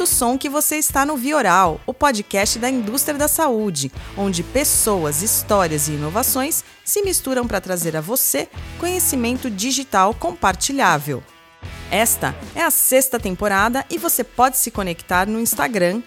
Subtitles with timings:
[0.00, 5.20] O som que você está no Vioral, o podcast da indústria da saúde, onde pessoas,
[5.20, 11.22] histórias e inovações se misturam para trazer a você conhecimento digital compartilhável.
[11.90, 16.00] Esta é a sexta temporada e você pode se conectar no Instagram,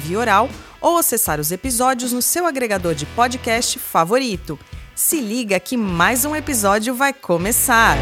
[0.00, 0.48] Vioral,
[0.80, 4.58] ou acessar os episódios no seu agregador de podcast favorito.
[4.94, 7.98] Se liga que mais um episódio vai começar!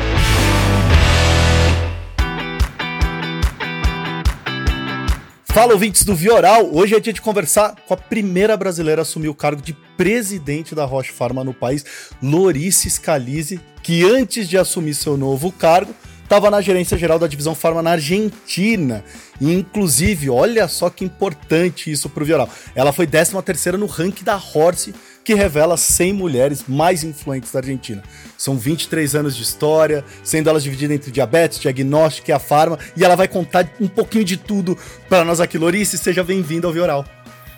[5.52, 9.28] Fala ouvintes do Vioral, hoje é dia de conversar com a primeira brasileira a assumir
[9.28, 11.84] o cargo de presidente da Roche Pharma no país,
[12.22, 17.54] Lorice Scalise, que antes de assumir seu novo cargo, estava na gerência geral da divisão
[17.54, 19.04] Farma na Argentina.
[19.38, 22.48] E, inclusive, olha só que importante isso para o Vioral.
[22.74, 27.60] Ela foi 13 terceira no ranking da Horse, que revela 100 mulheres mais influentes da
[27.60, 28.02] Argentina.
[28.36, 33.04] São 23 anos de história, sendo elas divididas entre diabetes, diagnóstico e a farma, e
[33.04, 34.76] ela vai contar um pouquinho de tudo
[35.08, 35.58] para nós aqui.
[35.58, 37.04] Lorice, seja bem-vinda ao Vioral.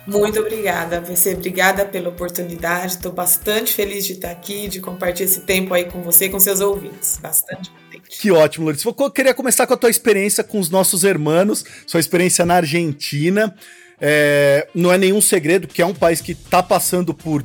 [0.07, 1.33] Muito obrigada, VC.
[1.33, 2.93] Obrigada pela oportunidade.
[2.93, 6.39] Estou bastante feliz de estar aqui, de compartilhar esse tempo aí com você e com
[6.39, 7.17] seus ouvintes.
[7.17, 8.19] Bastante contente.
[8.21, 8.85] Que ótimo, Lourdes.
[8.85, 13.55] Eu queria começar com a tua experiência com os nossos irmãos, sua experiência na Argentina.
[13.99, 17.43] É, não é nenhum segredo que é um país que está passando por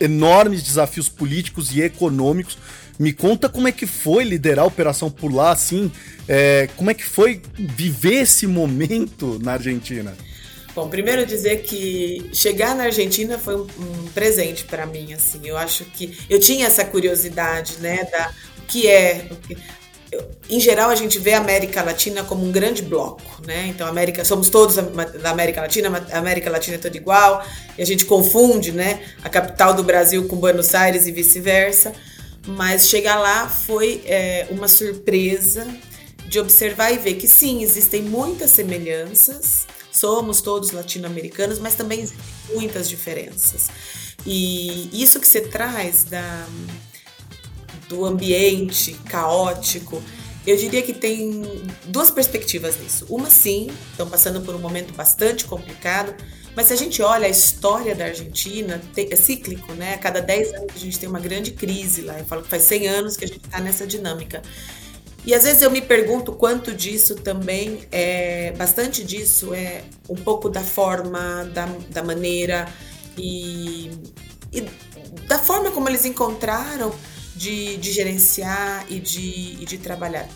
[0.00, 2.58] enormes desafios políticos e econômicos.
[2.98, 5.90] Me conta como é que foi liderar a operação por lá, assim,
[6.28, 10.16] é, como é que foi viver esse momento na Argentina?
[10.74, 15.40] Bom, primeiro dizer que chegar na Argentina foi um, um presente para mim, assim.
[15.44, 19.28] Eu acho que eu tinha essa curiosidade, né, da o que é,
[20.48, 23.66] em geral a gente vê a América Latina como um grande bloco, né?
[23.68, 27.44] Então América, somos todos da América Latina, a América Latina é toda igual,
[27.78, 31.92] e a gente confunde, né, a capital do Brasil com Buenos Aires e vice-versa.
[32.46, 35.66] Mas chegar lá foi é, uma surpresa
[36.26, 42.06] de observar e ver que sim, existem muitas semelhanças, somos todos latino-americanos, mas também
[42.52, 43.68] muitas diferenças.
[44.26, 46.46] E isso que você traz da
[47.88, 50.02] do ambiente caótico,
[50.46, 51.42] eu diria que tem
[51.86, 53.06] duas perspectivas nisso.
[53.08, 56.14] Uma, sim, estão passando por um momento bastante complicado,
[56.54, 59.94] mas se a gente olha a história da Argentina, é cíclico, né?
[59.94, 62.18] A cada 10 anos a gente tem uma grande crise lá.
[62.18, 64.42] Eu falo que faz 100 anos que a gente está nessa dinâmica.
[65.26, 68.52] E às vezes eu me pergunto quanto disso também é.
[68.52, 72.68] Bastante disso é um pouco da forma, da, da maneira
[73.16, 73.90] e,
[74.52, 74.60] e
[75.26, 76.94] da forma como eles encontraram
[77.34, 80.28] de, de gerenciar e de, e de trabalhar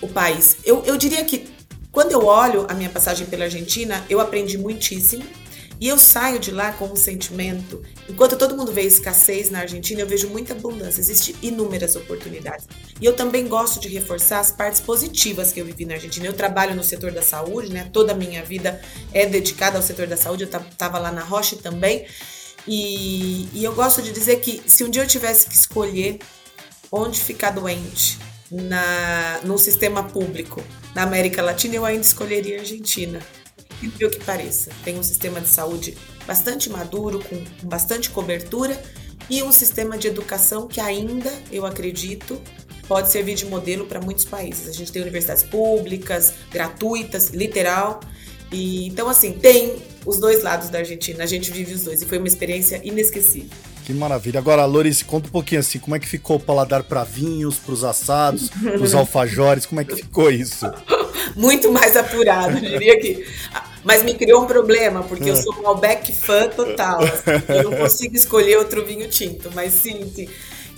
[0.00, 0.58] o país.
[0.64, 1.48] Eu, eu diria que
[1.90, 5.24] quando eu olho a minha passagem pela Argentina, eu aprendi muitíssimo.
[5.80, 7.80] E eu saio de lá com um sentimento.
[8.08, 12.66] Enquanto todo mundo vê escassez na Argentina, eu vejo muita abundância, existem inúmeras oportunidades.
[13.00, 16.26] E eu também gosto de reforçar as partes positivas que eu vivi na Argentina.
[16.26, 17.88] Eu trabalho no setor da saúde, né?
[17.92, 18.80] Toda a minha vida
[19.14, 20.42] é dedicada ao setor da saúde.
[20.42, 22.06] Eu estava lá na Roche também.
[22.68, 26.18] E, e eu gosto de dizer que se um dia eu tivesse que escolher
[26.92, 28.18] onde ficar doente
[28.50, 30.62] na, no sistema público
[30.94, 33.20] na América Latina, eu ainda escolheria a Argentina.
[33.80, 35.96] E o que pareça, tem um sistema de saúde
[36.26, 38.78] bastante maduro, com, bastante cobertura
[39.30, 42.38] e um sistema de educação que ainda, eu acredito,
[42.86, 44.68] pode servir de modelo para muitos países.
[44.68, 48.00] A gente tem universidades públicas, gratuitas, literal,
[48.50, 49.76] e, então, assim, tem
[50.06, 51.24] os dois lados da Argentina.
[51.24, 53.50] A gente vive os dois e foi uma experiência inesquecível.
[53.84, 54.38] Que maravilha.
[54.38, 57.72] Agora, Lorice, conta um pouquinho assim, como é que ficou o paladar para vinhos, para
[57.72, 60.70] os assados, para os alfajores, como é que ficou isso?
[61.34, 63.26] Muito mais apurado, diria que.
[63.84, 67.00] Mas me criou um problema, porque eu sou um Malbec fã total.
[67.02, 70.28] Assim, eu não consigo escolher outro vinho tinto, mas sim, sim.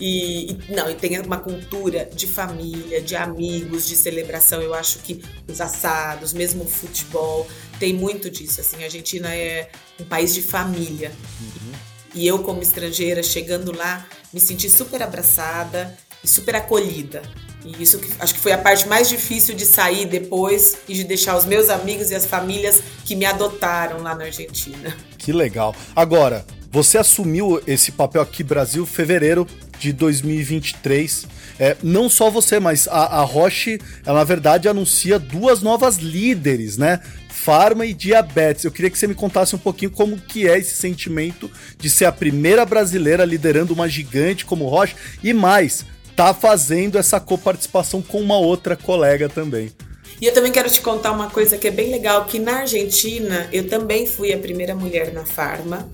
[0.01, 4.63] E, e, não, e tem uma cultura de família, de amigos, de celebração.
[4.63, 7.47] Eu acho que os assados, mesmo o futebol,
[7.79, 8.63] tem muito disso.
[8.63, 9.69] Assim, a Argentina é
[10.01, 11.13] um país de família.
[11.41, 11.73] Uhum.
[12.15, 15.95] E eu, como estrangeira, chegando lá, me senti super abraçada
[16.25, 17.23] e super acolhida.
[17.65, 21.05] E isso que, acho que foi a parte mais difícil de sair depois e de
[21.05, 24.97] deixar os meus amigos e as famílias que me adotaram lá na Argentina.
[25.19, 25.75] Que legal.
[25.95, 29.47] Agora, você assumiu esse papel aqui Brasil fevereiro
[29.79, 31.27] de 2023.
[31.59, 36.77] É, não só você, mas a, a Roche, ela, na verdade, anuncia duas novas líderes,
[36.77, 37.01] né?
[37.29, 38.65] Farma e diabetes.
[38.65, 42.05] Eu queria que você me contasse um pouquinho como que é esse sentimento de ser
[42.05, 45.85] a primeira brasileira liderando uma gigante como Roche e mais,
[46.15, 49.73] tá fazendo essa coparticipação com uma outra colega também.
[50.21, 53.49] E eu também quero te contar uma coisa que é bem legal, que na Argentina
[53.51, 55.89] eu também fui a primeira mulher na Farma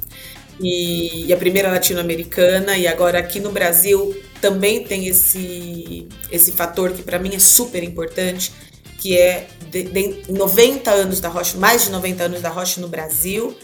[0.60, 6.92] e, e a primeira latino-americana, e agora aqui no Brasil também tem esse, esse fator
[6.92, 8.52] que para mim é super importante,
[8.98, 13.56] que é de, de 90 anos da mais de 90 anos da Roche no Brasil.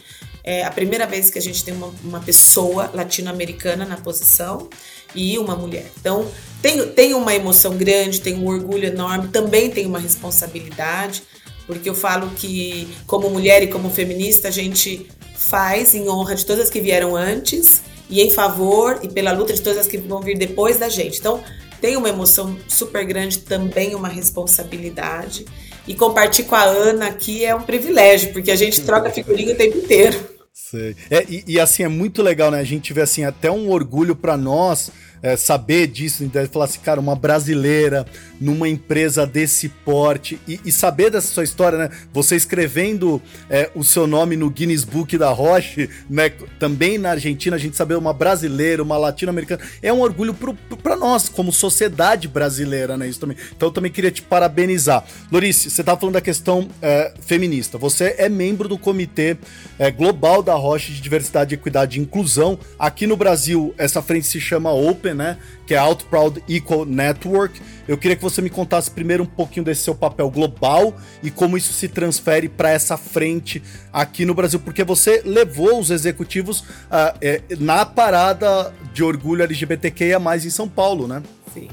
[0.44, 4.68] É a primeira vez que a gente tem uma, uma pessoa latino-americana na posição
[5.14, 5.86] e uma mulher.
[6.00, 6.28] Então,
[6.60, 11.22] tem, tem uma emoção grande, tem um orgulho enorme, também tem uma responsabilidade,
[11.66, 15.08] porque eu falo que, como mulher e como feminista, a gente
[15.42, 19.52] faz em honra de todas as que vieram antes e em favor e pela luta
[19.52, 21.18] de todas as que vão vir depois da gente.
[21.18, 21.42] Então,
[21.80, 25.44] tem uma emoção super grande, também uma responsabilidade.
[25.86, 29.56] E compartilhar com a Ana aqui é um privilégio, porque a gente troca figurinha o
[29.56, 30.16] tempo inteiro.
[30.52, 30.94] Sei.
[31.10, 32.60] É, e, e, assim, é muito legal, né?
[32.60, 34.90] A gente vê assim, até um orgulho para nós
[35.22, 38.04] é, saber disso, então, falar assim, cara, uma brasileira
[38.40, 41.90] numa empresa desse porte e, e saber dessa sua história, né?
[42.12, 46.30] Você escrevendo é, o seu nome no Guinness Book da Roche, né?
[46.58, 50.34] Também na Argentina, a gente saber uma brasileira, uma latino-americana, é um orgulho
[50.82, 53.08] para nós, como sociedade brasileira, né?
[53.08, 53.36] Isso também.
[53.56, 55.04] Então eu também queria te parabenizar.
[55.30, 57.78] Lorice, você estava falando da questão é, feminista.
[57.78, 59.36] Você é membro do Comitê
[59.78, 62.58] é, Global da Roche de Diversidade, Equidade e Inclusão.
[62.76, 65.38] Aqui no Brasil, essa frente se chama Open né?
[65.66, 67.60] Que é Out Proud Equal Network.
[67.86, 71.56] Eu queria que você me contasse primeiro um pouquinho desse seu papel global e como
[71.56, 73.62] isso se transfere para essa frente
[73.92, 80.20] aqui no Brasil, porque você levou os executivos uh, é, na parada de orgulho LGBTQIA
[80.44, 81.22] em São Paulo, né?
[81.52, 81.68] Sim.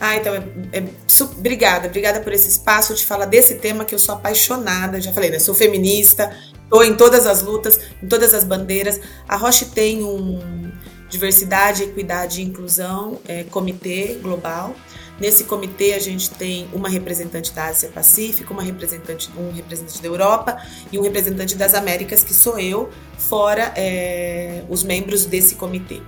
[0.00, 0.42] Ah, então, é,
[0.72, 0.84] é,
[1.22, 5.30] obrigada, obrigada por esse espaço de falar desse tema que eu sou apaixonada, já falei,
[5.30, 5.38] né?
[5.38, 6.34] Sou feminista,
[6.64, 9.00] estou em todas as lutas, em todas as bandeiras.
[9.28, 10.72] A Roche tem um,
[11.12, 14.74] Diversidade, Equidade e Inclusão, é, comitê global.
[15.20, 20.08] Nesse comitê a gente tem uma representante da Ásia Pacífico, uma representante, um representante da
[20.08, 20.56] Europa
[20.90, 22.88] e um representante das Américas, que sou eu,
[23.18, 26.00] fora é, os membros desse comitê.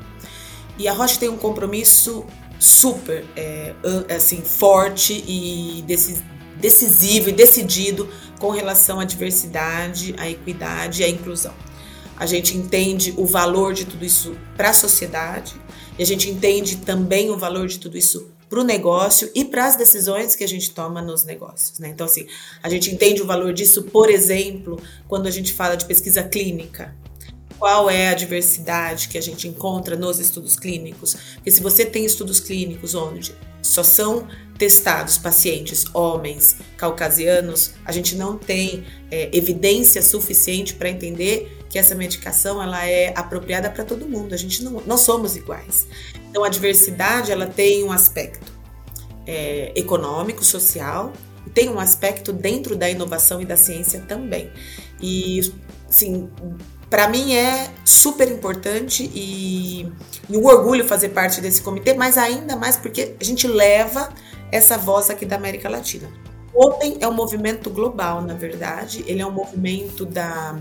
[0.79, 2.25] E a Roche tem um compromisso
[2.59, 3.75] super é,
[4.17, 5.85] assim forte e
[6.59, 8.09] decisivo e decidido
[8.39, 11.53] com relação à diversidade, à equidade e à inclusão
[12.17, 15.55] a gente entende o valor de tudo isso para a sociedade
[15.99, 19.67] e a gente entende também o valor de tudo isso para o negócio e para
[19.67, 21.79] as decisões que a gente toma nos negócios.
[21.79, 21.89] Né?
[21.89, 22.27] Então, assim,
[22.63, 26.95] a gente entende o valor disso, por exemplo, quando a gente fala de pesquisa clínica.
[27.59, 31.17] Qual é a diversidade que a gente encontra nos estudos clínicos?
[31.35, 34.29] Porque se você tem estudos clínicos onde só são
[34.59, 41.95] testados pacientes homens caucasianos, a gente não tem é, evidência suficiente para entender que essa
[41.95, 44.35] medicação ela é apropriada para todo mundo.
[44.35, 45.87] A gente não, não somos iguais.
[46.31, 48.53] Então a diversidade ela tem um aspecto
[49.27, 51.13] é, econômico, social,
[51.47, 54.51] e tem um aspecto dentro da inovação e da ciência também.
[55.01, 55.53] E
[55.89, 56.31] sim,
[56.91, 59.91] para mim é super importante e,
[60.29, 64.11] e um orgulho fazer parte desse comitê, mas ainda mais porque a gente leva
[64.53, 66.09] essa voz aqui da América Latina.
[66.55, 69.05] Open é um movimento global, na verdade.
[69.09, 70.57] Ele é um movimento da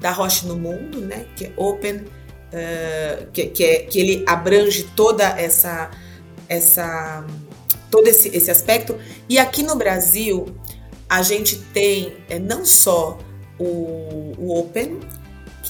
[0.00, 1.26] da Roche no mundo, né?
[1.36, 5.90] Que é open, uh, que, que, é, que ele abrange toda essa,
[6.48, 7.24] essa
[7.90, 8.98] todo esse, esse aspecto.
[9.28, 10.46] E aqui no Brasil
[11.08, 13.18] a gente tem é, não só
[13.58, 15.00] o, o Open,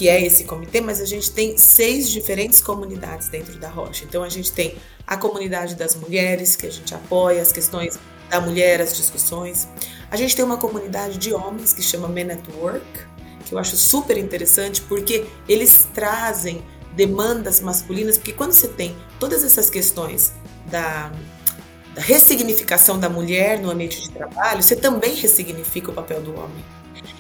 [0.01, 4.07] que é esse comitê, mas a gente tem seis diferentes comunidades dentro da Rocha.
[4.07, 7.99] Então a gente tem a comunidade das mulheres, que a gente apoia as questões
[8.31, 9.69] da mulher, as discussões.
[10.11, 12.83] A gente tem uma comunidade de homens que chama Men at Work,
[13.45, 16.63] que eu acho super interessante, porque eles trazem
[16.97, 20.33] demandas masculinas, porque quando você tem todas essas questões
[20.71, 21.13] da,
[21.95, 26.65] da ressignificação da mulher no ambiente de trabalho, você também ressignifica o papel do homem.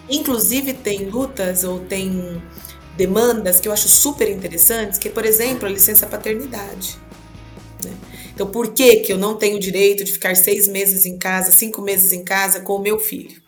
[0.08, 2.42] Inclusive tem lutas ou tem
[3.00, 6.98] demandas que eu acho super interessantes, que é, por exemplo, a licença paternidade.
[7.82, 7.96] Né?
[8.34, 11.50] Então, por que, que eu não tenho o direito de ficar seis meses em casa,
[11.50, 13.40] cinco meses em casa com o meu filho?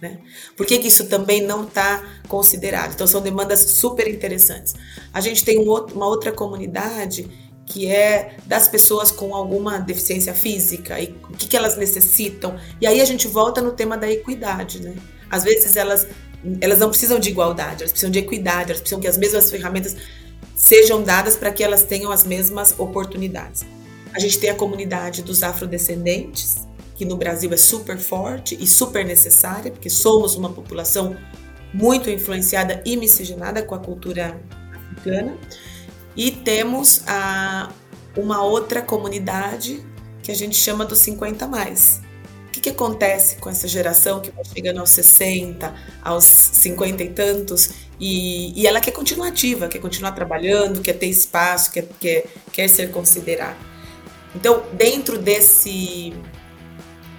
[0.00, 0.20] Né?
[0.56, 2.94] Por que, que isso também não está considerado?
[2.94, 4.74] Então, são demandas super interessantes.
[5.12, 7.28] A gente tem um outro, uma outra comunidade
[7.66, 12.58] que é das pessoas com alguma deficiência física e o que, que elas necessitam.
[12.80, 14.82] E aí a gente volta no tema da equidade.
[14.82, 14.94] Né?
[15.30, 16.06] Às vezes elas,
[16.60, 19.96] elas não precisam de igualdade, elas precisam de equidade, elas precisam que as mesmas ferramentas
[20.54, 23.64] sejam dadas para que elas tenham as mesmas oportunidades.
[24.12, 29.04] A gente tem a comunidade dos afrodescendentes, que no Brasil é super forte e super
[29.04, 31.16] necessária, porque somos uma população
[31.72, 34.40] muito influenciada e miscigenada com a cultura
[34.72, 35.36] africana.
[36.16, 37.72] E temos a,
[38.16, 39.84] uma outra comunidade
[40.22, 42.00] que a gente chama dos 50 mais.
[42.64, 47.68] Que acontece com essa geração que vai chegando aos 60, aos 50 e tantos,
[48.00, 52.66] e, e ela quer continuar ativa, quer continuar trabalhando, quer ter espaço, quer, quer, quer
[52.68, 53.58] ser considerada.
[54.34, 56.14] Então, dentro desse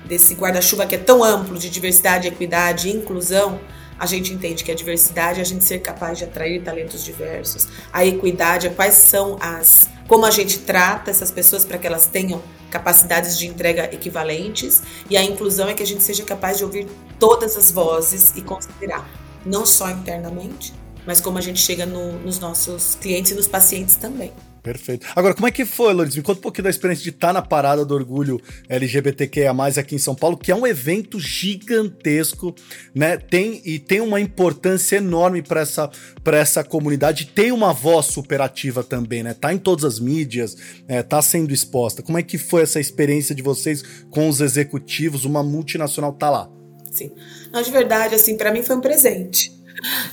[0.03, 3.59] desse guarda-chuva que é tão amplo de diversidade, equidade e inclusão,
[3.97, 7.67] a gente entende que a diversidade é a gente ser capaz de atrair talentos diversos.
[7.91, 9.89] A equidade é quais são as.
[10.07, 14.83] como a gente trata essas pessoas para que elas tenham capacidades de entrega equivalentes.
[15.09, 16.87] E a inclusão é que a gente seja capaz de ouvir
[17.17, 19.07] todas as vozes e considerar,
[19.45, 20.73] não só internamente,
[21.05, 24.33] mas como a gente chega no, nos nossos clientes e nos pacientes também.
[24.65, 25.05] Perfeito.
[25.15, 26.15] Agora, como é que foi, Lourdes?
[26.15, 29.99] Me conta um pouquinho da experiência de estar na parada do orgulho LGBTQIA+, aqui em
[29.99, 32.55] São Paulo, que é um evento gigantesco,
[32.95, 33.15] né?
[33.15, 35.87] Tem, e tem uma importância enorme para essa,
[36.25, 39.35] essa comunidade, tem uma voz superativa também, né?
[39.35, 40.57] Tá em todas as mídias,
[40.87, 42.01] é, tá sendo exposta.
[42.01, 45.25] Como é que foi essa experiência de vocês com os executivos?
[45.25, 46.49] Uma multinacional tá lá.
[46.89, 47.11] Sim.
[47.53, 49.53] Não, de verdade, assim, para mim foi um presente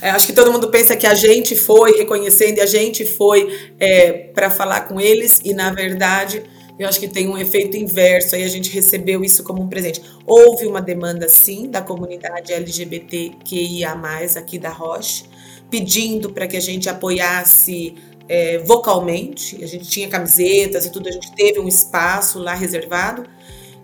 [0.01, 4.11] é, acho que todo mundo pensa que a gente foi reconhecendo a gente foi é,
[4.33, 6.43] para falar com eles, e na verdade
[6.77, 10.01] eu acho que tem um efeito inverso, aí a gente recebeu isso como um presente.
[10.25, 13.93] Houve uma demanda, sim, da comunidade LGBTQIA,
[14.35, 15.25] aqui da Roche,
[15.69, 17.95] pedindo para que a gente apoiasse
[18.27, 19.63] é, vocalmente.
[19.63, 23.23] A gente tinha camisetas e tudo, a gente teve um espaço lá reservado.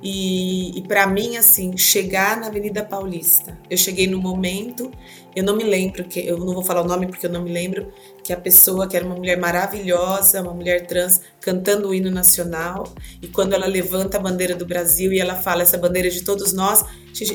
[0.01, 4.89] E, e para mim, assim, chegar na Avenida Paulista, eu cheguei no momento,
[5.35, 7.51] eu não me lembro, que eu não vou falar o nome porque eu não me
[7.51, 7.91] lembro,
[8.23, 12.93] que a pessoa, que era uma mulher maravilhosa, uma mulher trans, cantando o hino nacional,
[13.21, 16.23] e quando ela levanta a bandeira do Brasil e ela fala essa bandeira é de
[16.23, 16.85] todos nós,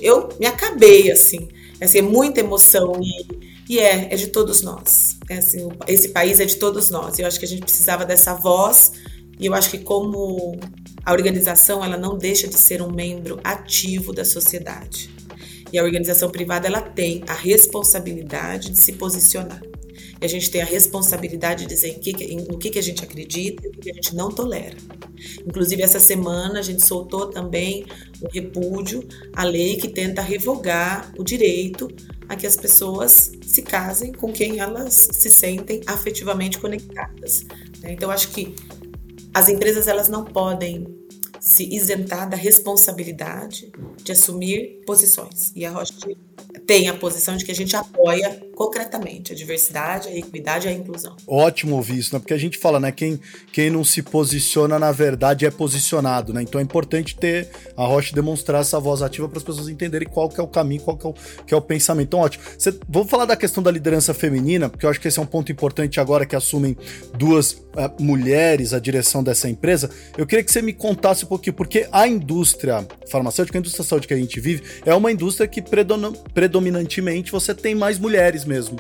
[0.01, 1.49] eu me acabei, assim,
[1.81, 5.19] assim é muita emoção e, e é, é de todos nós.
[5.29, 7.19] É assim, esse país é de todos nós.
[7.19, 8.93] Eu acho que a gente precisava dessa voz
[9.39, 10.59] e eu acho que como
[11.05, 15.11] a organização ela não deixa de ser um membro ativo da sociedade.
[15.73, 19.61] E a organização privada ela tem a responsabilidade de se posicionar.
[20.21, 23.67] E a gente tem a responsabilidade de dizer em no que, que a gente acredita
[23.67, 24.77] e o que a gente não tolera.
[25.47, 27.85] Inclusive, essa semana a gente soltou também
[28.21, 31.89] o repúdio à lei que tenta revogar o direito
[32.29, 37.45] a que as pessoas se casem com quem elas se sentem afetivamente conectadas.
[37.81, 37.93] Né?
[37.93, 38.55] Então, acho que
[39.35, 40.87] as empresas elas não podem
[41.41, 43.71] se isentar da responsabilidade
[44.03, 45.53] de assumir posições.
[45.55, 45.93] E a Roche
[46.67, 50.73] tem a posição de que a gente apoia concretamente a diversidade, a equidade e a
[50.73, 51.17] inclusão.
[51.27, 52.21] Ótimo ouvir isso, né?
[52.21, 52.93] Porque a gente fala, né?
[52.93, 53.21] Quem,
[53.53, 56.43] quem não se posiciona, na verdade, é posicionado, né?
[56.43, 60.29] Então é importante ter a Roche demonstrar essa voz ativa para as pessoas entenderem qual
[60.29, 61.15] que é o caminho, qual que é o,
[61.47, 62.09] que é o pensamento.
[62.09, 62.45] Então, ótimo.
[62.59, 65.27] Cê, vou falar da questão da liderança feminina, porque eu acho que esse é um
[65.27, 66.77] ponto importante agora que assumem
[67.17, 69.91] duas uh, mulheres a direção dessa empresa.
[70.17, 74.07] Eu queria que você me contasse um pouquinho, porque a indústria farmacêutica, a indústria saúde
[74.07, 75.61] que a gente vive, é uma indústria que
[76.33, 78.79] predominantemente você tem mais mulheres mesmo,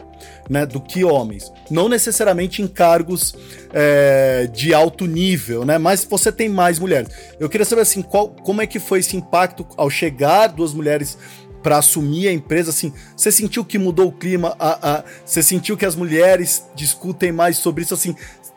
[0.48, 1.52] né, do que homens.
[1.70, 3.34] Não necessariamente em cargos
[3.72, 7.08] é, de alto nível, né, mas você tem mais mulheres.
[7.38, 11.16] Eu queria saber assim, qual, como é que foi esse impacto ao chegar duas mulheres
[11.62, 15.78] para assumir a empresa, assim, você sentiu que mudou o clima, a, a, você sentiu
[15.78, 18.14] que as mulheres discutem mais sobre isso, assim,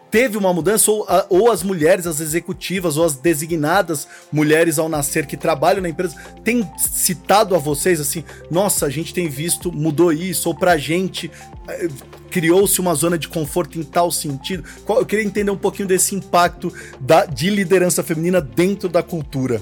[0.10, 5.26] teve uma mudança, ou, ou as mulheres, as executivas, ou as designadas mulheres ao nascer
[5.26, 10.12] que trabalham na empresa, têm citado a vocês assim: nossa, a gente tem visto, mudou
[10.12, 11.32] isso, ou pra gente
[11.68, 11.88] eh,
[12.30, 14.64] criou-se uma zona de conforto em tal sentido.
[14.88, 19.60] Eu queria entender um pouquinho desse impacto da, de liderança feminina dentro da cultura.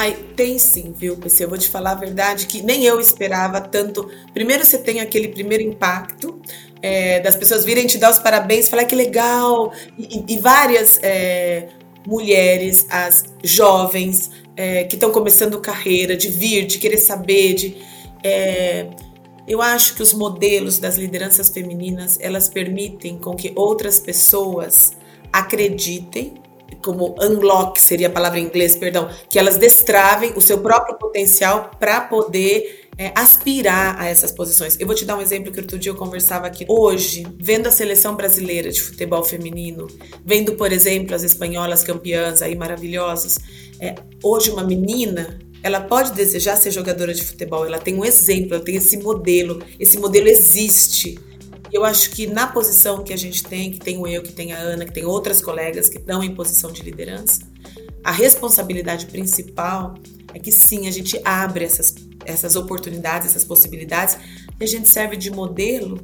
[0.00, 1.42] Ai, tem sim, viu, PC?
[1.42, 4.08] Eu vou te falar a verdade que nem eu esperava tanto.
[4.32, 6.40] Primeiro você tem aquele primeiro impacto,
[6.80, 11.70] é, das pessoas virem te dar os parabéns, falar que legal, e, e várias é,
[12.06, 17.76] mulheres, as jovens é, que estão começando carreira, de vir, de querer saber, de
[18.22, 18.86] é,
[19.48, 24.92] eu acho que os modelos das lideranças femininas elas permitem com que outras pessoas
[25.32, 26.34] acreditem
[26.82, 31.70] como unlock seria a palavra em inglês, perdão, que elas destravem o seu próprio potencial
[31.78, 34.76] para poder é, aspirar a essas posições.
[34.78, 36.66] Eu vou te dar um exemplo que outro dia eu conversava aqui.
[36.68, 39.86] Hoje, vendo a seleção brasileira de futebol feminino,
[40.24, 43.38] vendo, por exemplo, as espanholas campeãs aí maravilhosas,
[43.80, 48.54] é, hoje uma menina ela pode desejar ser jogadora de futebol, ela tem um exemplo,
[48.54, 51.18] ela tem esse modelo, esse modelo existe.
[51.72, 54.52] Eu acho que na posição que a gente tem, que tem o eu, que tem
[54.52, 57.40] a Ana, que tem outras colegas que estão em posição de liderança,
[58.02, 59.94] a responsabilidade principal
[60.32, 61.94] é que sim, a gente abre essas
[62.28, 64.18] essas oportunidades, essas possibilidades,
[64.60, 65.98] e a gente serve de modelo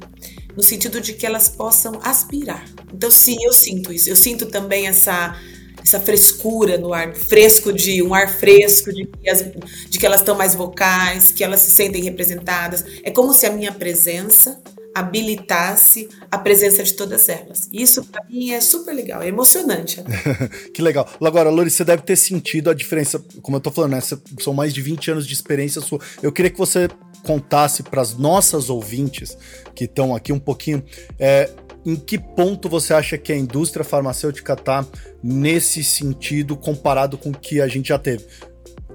[0.55, 2.65] no sentido de que elas possam aspirar.
[2.91, 4.09] Então, sim, eu sinto isso.
[4.09, 5.39] Eu sinto também essa
[5.83, 9.45] essa frescura no ar, fresco de um ar fresco, de que, as,
[9.87, 12.83] de que elas estão mais vocais, que elas se sentem representadas.
[13.03, 14.59] É como se a minha presença
[14.95, 17.67] habilitasse a presença de todas elas.
[17.73, 20.01] Isso para mim é super legal, é emocionante.
[20.73, 21.05] que legal.
[21.21, 23.99] Agora, Lori, você deve ter sentido a diferença, como eu tô falando, né?
[24.39, 25.99] São mais de 20 anos de experiência sua.
[26.23, 26.87] Eu queria que você
[27.23, 29.37] contasse para as nossas ouvintes
[29.75, 30.81] que estão aqui um pouquinho
[31.19, 31.49] é,
[31.85, 34.85] em que ponto você acha que a indústria farmacêutica está
[35.21, 38.25] nesse sentido comparado com o que a gente já teve?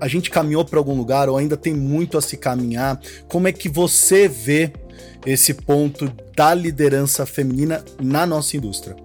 [0.00, 2.98] A gente caminhou para algum lugar ou ainda tem muito a se caminhar?
[3.28, 4.72] Como é que você vê
[5.24, 8.96] esse ponto da liderança feminina na nossa indústria?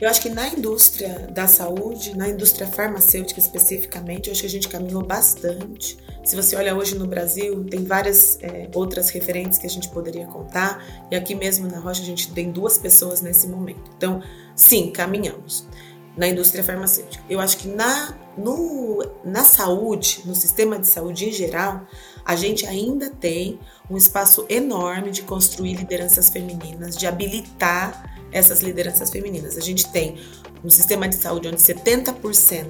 [0.00, 4.50] Eu acho que na indústria da saúde, na indústria farmacêutica especificamente, eu acho que a
[4.50, 5.96] gente caminhou bastante.
[6.24, 10.26] Se você olha hoje no Brasil, tem várias é, outras referentes que a gente poderia
[10.26, 13.92] contar, e aqui mesmo na Rocha a gente tem duas pessoas nesse momento.
[13.96, 14.20] Então,
[14.56, 15.68] sim, caminhamos
[16.16, 17.24] na indústria farmacêutica.
[17.28, 21.86] Eu acho que na, no, na saúde, no sistema de saúde em geral,
[22.24, 23.58] a gente ainda tem
[23.90, 29.56] um espaço enorme de construir lideranças femininas, de habilitar essas lideranças femininas.
[29.56, 30.18] A gente tem
[30.64, 32.66] um sistema de saúde onde 70%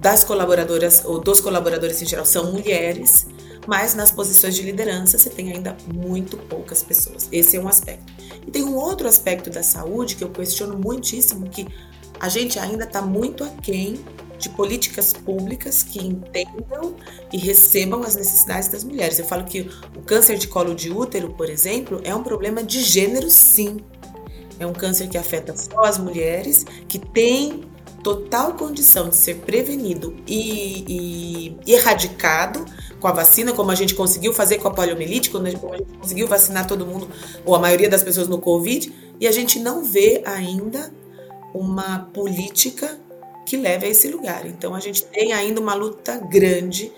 [0.00, 3.26] das colaboradoras ou dos colaboradores em geral são mulheres,
[3.66, 7.28] mas nas posições de liderança você tem ainda muito poucas pessoas.
[7.32, 8.12] Esse é um aspecto.
[8.46, 11.66] E tem um outro aspecto da saúde que eu questiono muitíssimo que
[12.20, 14.00] a gente ainda está muito aquém
[14.38, 16.94] de políticas públicas que entendam
[17.32, 19.18] e recebam as necessidades das mulheres.
[19.18, 22.80] Eu falo que o câncer de colo de útero, por exemplo, é um problema de
[22.82, 23.78] gênero, sim.
[24.58, 27.64] É um câncer que afeta só as mulheres, que tem
[28.02, 32.64] total condição de ser prevenido e, e erradicado
[33.00, 35.60] com a vacina, como a gente conseguiu fazer com a poliomielite, como a gente
[36.00, 37.08] conseguiu vacinar todo mundo,
[37.44, 40.92] ou a maioria das pessoas no Covid, e a gente não vê ainda
[41.58, 42.98] uma política
[43.46, 44.46] que leve a esse lugar.
[44.46, 46.92] Então a gente tem ainda uma luta grande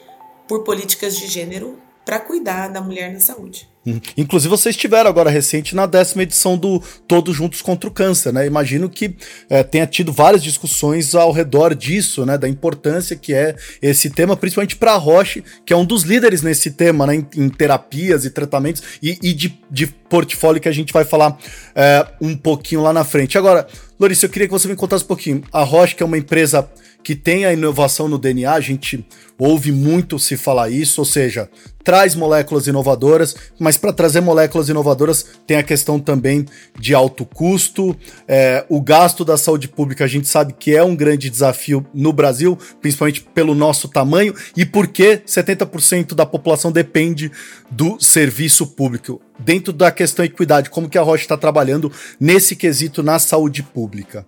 [0.46, 3.68] por políticas de gênero para cuidar da mulher na saúde.
[4.16, 8.46] Inclusive, vocês estiveram agora recente na décima edição do Todos Juntos contra o Câncer, né?
[8.46, 9.14] Imagino que
[9.48, 12.36] é, tenha tido várias discussões ao redor disso, né?
[12.36, 16.42] Da importância que é esse tema, principalmente para a Roche, que é um dos líderes
[16.42, 17.16] nesse tema, né?
[17.16, 21.36] Em, em terapias e tratamentos e, e de, de, portfólio que a gente vai falar
[21.74, 23.36] é, um pouquinho lá na frente.
[23.36, 23.66] Agora,
[24.00, 25.42] Loris, eu queria que você me contasse um pouquinho.
[25.52, 26.66] A Roche, que é uma empresa
[27.08, 29.02] que tem a inovação no DNA, a gente
[29.38, 31.48] ouve muito se falar isso, ou seja,
[31.82, 36.44] traz moléculas inovadoras, mas para trazer moléculas inovadoras tem a questão também
[36.78, 37.96] de alto custo,
[38.28, 42.12] é, o gasto da saúde pública a gente sabe que é um grande desafio no
[42.12, 47.32] Brasil, principalmente pelo nosso tamanho e porque 70% da população depende
[47.70, 49.18] do serviço público.
[49.38, 51.90] Dentro da questão equidade, como que a Rocha está trabalhando
[52.20, 54.26] nesse quesito na saúde pública?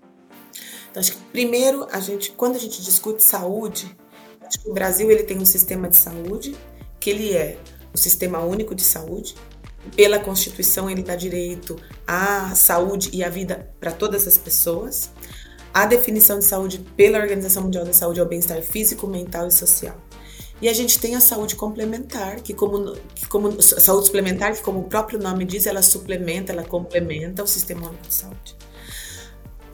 [0.90, 3.96] Então, acho que primeiro, a gente, quando a gente discute saúde,
[4.42, 6.56] acho que o Brasil ele tem um sistema de saúde
[6.98, 7.58] que ele é
[7.94, 9.34] o sistema único de saúde.
[9.96, 15.10] Pela Constituição, ele dá direito à saúde e à vida para todas as pessoas.
[15.72, 19.52] A definição de saúde pela Organização Mundial da Saúde é o bem-estar físico, mental e
[19.52, 19.96] social.
[20.60, 24.80] E a gente tem a saúde complementar, que como, que como saúde suplementar, que como
[24.80, 28.56] o próprio nome diz, ela suplementa, ela complementa o sistema único de saúde.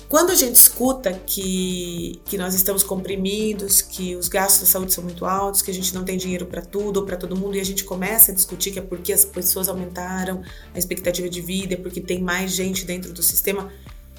[0.09, 5.03] Quando a gente escuta que, que nós estamos comprimidos, que os gastos da saúde são
[5.03, 7.61] muito altos, que a gente não tem dinheiro para tudo ou para todo mundo, e
[7.61, 10.43] a gente começa a discutir que é porque as pessoas aumentaram
[10.73, 13.73] a expectativa de vida, é porque tem mais gente dentro do sistema,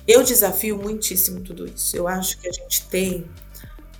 [0.05, 1.95] eu desafio muitíssimo tudo isso.
[1.95, 3.25] Eu acho que a gente tem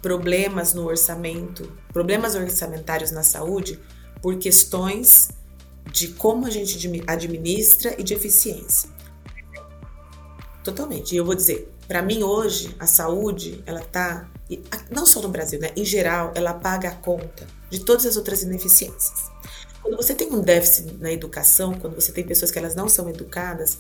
[0.02, 3.80] problemas no orçamento, problemas orçamentários na saúde,
[4.22, 5.30] por questões
[5.92, 8.90] de como a gente administra e de eficiência.
[10.64, 11.14] Totalmente.
[11.14, 14.30] E eu vou dizer, para mim hoje a saúde, ela tá
[14.90, 15.72] não só no Brasil, né?
[15.76, 19.32] Em geral, ela paga a conta de todas as outras ineficiências.
[19.82, 23.10] Quando você tem um déficit na educação, quando você tem pessoas que elas não são
[23.10, 23.80] educadas,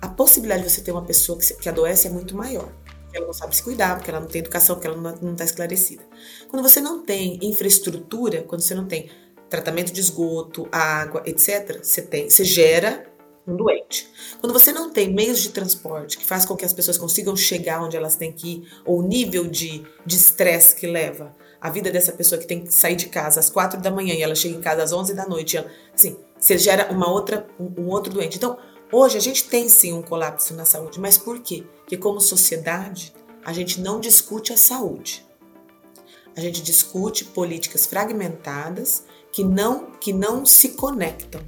[0.00, 2.70] a possibilidade de você ter uma pessoa que, que adoece é muito maior.
[3.12, 6.02] Ela não sabe se cuidar, porque ela não tem educação, porque ela não está esclarecida.
[6.48, 9.10] Quando você não tem infraestrutura, quando você não tem
[9.48, 13.06] tratamento de esgoto, água, etc., você tem, você gera
[13.46, 14.08] um doente.
[14.40, 17.82] Quando você não tem meios de transporte que faz com que as pessoas consigam chegar
[17.82, 22.12] onde elas têm que ir, ou o nível de estresse que leva a vida dessa
[22.12, 24.60] pessoa que tem que sair de casa às quatro da manhã e ela chega em
[24.60, 28.36] casa às onze da noite, ela, assim, você gera uma outra, um, um outro doente.
[28.36, 28.58] Então,
[28.92, 31.64] hoje a gente tem sim um colapso na saúde, mas por quê?
[31.78, 33.12] Porque como sociedade,
[33.44, 35.24] a gente não discute a saúde.
[36.36, 41.40] A gente discute políticas fragmentadas que não, que não se conectam.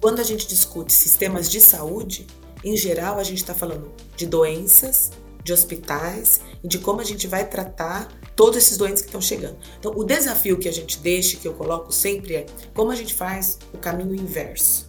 [0.00, 2.26] Quando a gente discute sistemas de saúde,
[2.62, 5.10] em geral a gente está falando de doenças,
[5.42, 8.06] de hospitais e de como a gente vai tratar
[8.36, 9.56] todos esses doentes que estão chegando.
[9.78, 13.12] Então, o desafio que a gente deixa, que eu coloco sempre, é como a gente
[13.12, 14.86] faz o caminho inverso.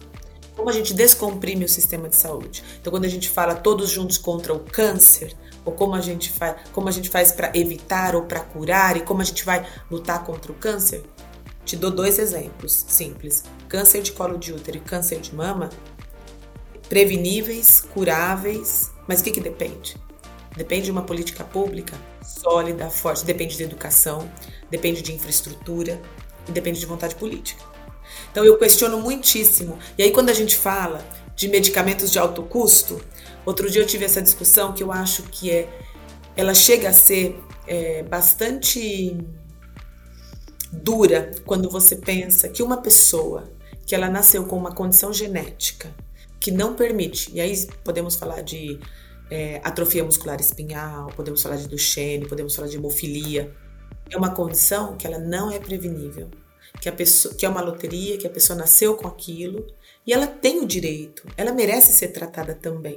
[0.54, 2.62] como a gente descomprime o sistema de saúde.
[2.78, 6.56] Então, quando a gente fala todos juntos contra o câncer, ou como a gente faz,
[6.72, 10.22] como a gente faz para evitar ou para curar e como a gente vai lutar
[10.24, 11.02] contra o câncer,
[11.64, 15.70] te dou dois exemplos simples: câncer de colo de útero e câncer de mama,
[16.88, 19.96] preveníveis, curáveis, mas o que, que depende?
[20.56, 24.28] Depende de uma política pública sólida, forte, depende de educação,
[24.68, 26.02] depende de infraestrutura
[26.48, 27.62] e depende de vontade política.
[28.32, 29.78] Então eu questiono muitíssimo.
[29.96, 31.06] E aí quando a gente fala
[31.36, 33.00] de medicamentos de alto custo,
[33.46, 35.68] outro dia eu tive essa discussão que eu acho que é,
[36.36, 39.16] ela chega a ser é, bastante
[40.72, 43.59] dura quando você pensa que uma pessoa
[43.90, 45.92] que ela nasceu com uma condição genética
[46.38, 48.78] que não permite, e aí podemos falar de
[49.28, 53.52] é, atrofia muscular espinhal, podemos falar de Duchenne, podemos falar de hemofilia,
[54.08, 56.30] é uma condição que ela não é prevenível,
[56.80, 59.66] que a pessoa, que é uma loteria, que a pessoa nasceu com aquilo
[60.06, 62.96] e ela tem o direito, ela merece ser tratada também.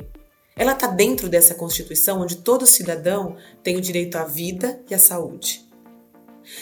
[0.56, 4.99] Ela está dentro dessa Constituição onde todo cidadão tem o direito à vida e à
[4.99, 5.67] saúde.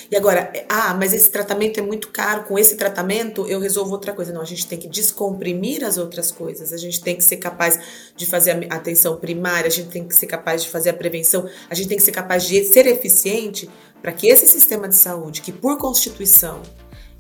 [0.10, 4.14] E agora, ah, mas esse tratamento é muito caro, com esse tratamento eu resolvo outra
[4.14, 4.32] coisa.
[4.32, 7.80] Não, a gente tem que descomprimir as outras coisas, a gente tem que ser capaz
[8.16, 11.48] de fazer a atenção primária, a gente tem que ser capaz de fazer a prevenção,
[11.70, 13.70] a gente tem que ser capaz de ser eficiente
[14.02, 16.62] para que esse sistema de saúde, que por Constituição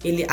[0.03, 0.25] ele,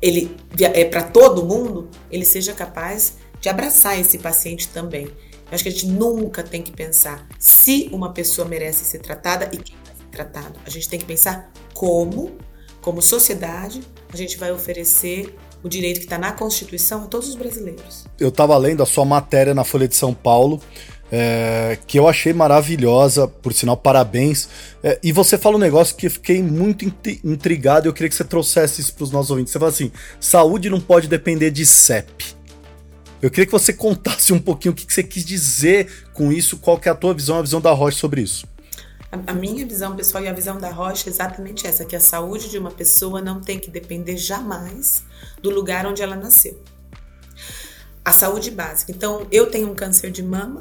[0.00, 5.06] ele é para todo mundo, ele seja capaz de abraçar esse paciente também.
[5.06, 9.50] Eu acho que a gente nunca tem que pensar se uma pessoa merece ser tratada
[9.52, 9.76] e quem
[10.24, 10.58] tratado.
[10.66, 12.32] A gente tem que pensar como,
[12.80, 13.80] como sociedade,
[14.12, 18.06] a gente vai oferecer o direito que está na Constituição a todos os brasileiros.
[18.18, 20.60] Eu estava lendo a sua matéria na Folha de São Paulo,
[21.12, 24.48] é, que eu achei maravilhosa, por sinal, parabéns.
[24.82, 26.84] É, e você fala um negócio que eu fiquei muito
[27.24, 29.52] intrigado e eu queria que você trouxesse isso para os nossos ouvintes.
[29.52, 32.40] Você fala assim: saúde não pode depender de CEP.
[33.20, 36.56] Eu queria que você contasse um pouquinho o que, que você quis dizer com isso,
[36.56, 38.46] qual que é a tua visão, a visão da Rocha sobre isso.
[39.26, 42.48] A, minha visão pessoal e a visão da Rocha é exatamente essa: que a saúde
[42.48, 45.02] de uma pessoa não tem que depender jamais
[45.42, 46.62] do lugar onde ela nasceu.
[48.04, 48.92] A saúde básica.
[48.92, 50.60] Então, eu tenho um câncer de mama,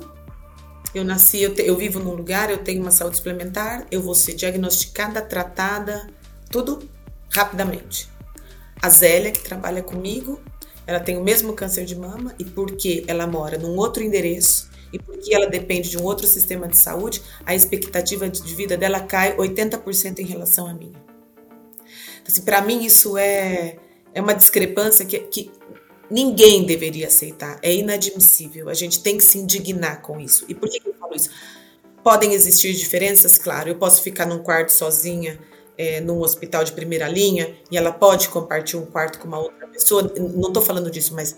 [0.93, 4.15] eu nasci, eu, te, eu vivo num lugar, eu tenho uma saúde suplementar, eu vou
[4.15, 6.07] ser diagnosticada, tratada,
[6.49, 6.89] tudo
[7.29, 8.09] rapidamente.
[8.81, 10.39] A Zélia, que trabalha comigo,
[10.87, 14.99] ela tem o mesmo câncer de mama e porque ela mora num outro endereço, e
[14.99, 19.35] porque ela depende de um outro sistema de saúde, a expectativa de vida dela cai
[19.35, 20.99] 80% em relação à minha.
[22.21, 23.77] Então, assim, para mim, isso é,
[24.13, 25.51] é uma discrepância que, que
[26.09, 27.59] ninguém deveria aceitar.
[27.61, 28.69] É inadmissível.
[28.69, 30.45] A gente tem que se indignar com isso.
[30.47, 31.29] E por que eu falo isso?
[32.03, 33.69] Podem existir diferenças, claro.
[33.69, 35.39] Eu posso ficar num quarto sozinha,
[35.77, 39.67] é, num hospital de primeira linha, e ela pode compartilhar um quarto com uma outra
[39.67, 40.11] pessoa.
[40.17, 41.37] Não estou falando disso, mas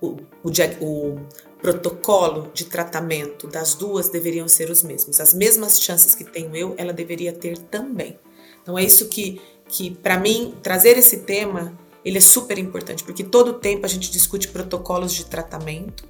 [0.00, 1.18] o, o, o,
[1.60, 5.20] protocolo de tratamento das duas deveriam ser os mesmos.
[5.20, 8.18] As mesmas chances que tenho eu, ela deveria ter também.
[8.62, 13.24] Então é isso que, que para mim, trazer esse tema, ele é super importante, porque
[13.24, 16.04] todo tempo a gente discute protocolos de tratamento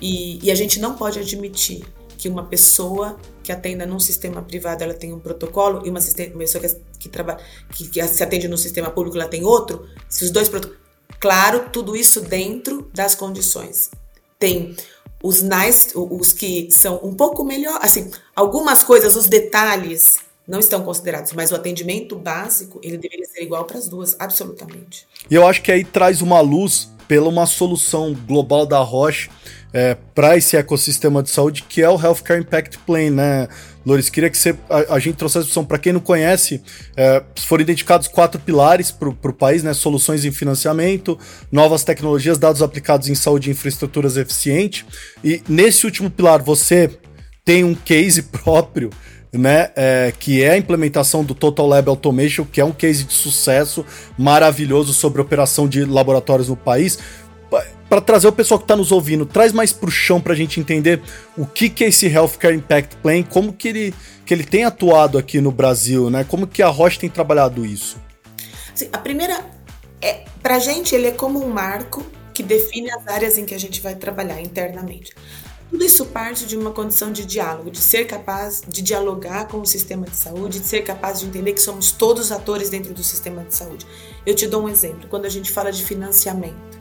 [0.00, 1.84] e, e a gente não pode admitir
[2.18, 6.62] que uma pessoa que atenda num sistema privado ela tem um protocolo e uma pessoa
[6.98, 7.10] que, que,
[7.72, 10.86] que, que se atende no sistema público ela tem outro, se os dois protocolos
[11.18, 13.90] Claro, tudo isso dentro das condições.
[14.38, 14.76] Tem
[15.22, 20.82] os nice, os que são um pouco melhor, assim, algumas coisas, os detalhes não estão
[20.84, 25.06] considerados, mas o atendimento básico, ele deveria ser igual para as duas, absolutamente.
[25.28, 29.30] E eu acho que aí traz uma luz pela uma solução global da Roche
[29.72, 33.48] é, para esse ecossistema de saúde, que é o Healthcare Impact Plan, né,
[33.84, 34.08] Loris?
[34.08, 35.64] Queria que você, a, a gente trouxesse a discussão.
[35.64, 36.62] Para quem não conhece,
[36.96, 39.74] é, foram identificados quatro pilares para o país, né?
[39.74, 41.18] Soluções em financiamento,
[41.52, 44.84] novas tecnologias, dados aplicados em saúde e infraestruturas eficientes.
[45.22, 46.90] E nesse último pilar, você
[47.44, 48.90] tem um case próprio
[49.38, 53.12] né, é, que é a implementação do Total Lab Automation, que é um case de
[53.12, 53.84] sucesso
[54.18, 56.98] maravilhoso sobre operação de laboratórios no país.
[57.88, 60.36] Para trazer o pessoal que está nos ouvindo, traz mais para o chão para a
[60.36, 61.00] gente entender
[61.36, 63.94] o que, que é esse Healthcare Impact Plan, como que ele,
[64.24, 66.24] que ele tem atuado aqui no Brasil, né?
[66.24, 67.96] Como que a Roche tem trabalhado isso?
[68.74, 69.38] Sim, a primeira,
[70.02, 73.54] é, para a gente, ele é como um marco que define as áreas em que
[73.54, 75.14] a gente vai trabalhar internamente.
[75.70, 79.66] Tudo isso parte de uma condição de diálogo, de ser capaz de dialogar com o
[79.66, 83.42] sistema de saúde, de ser capaz de entender que somos todos atores dentro do sistema
[83.42, 83.86] de saúde.
[84.24, 85.08] Eu te dou um exemplo.
[85.08, 86.78] Quando a gente fala de financiamento,